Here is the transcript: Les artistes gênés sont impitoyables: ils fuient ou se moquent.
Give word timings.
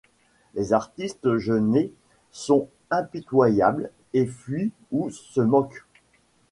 Les 0.55 0.73
artistes 0.73 1.37
gênés 1.37 1.93
sont 2.31 2.69
impitoyables: 2.89 3.91
ils 4.13 4.27
fuient 4.27 4.71
ou 4.91 5.11
se 5.11 5.41
moquent. 5.41 5.85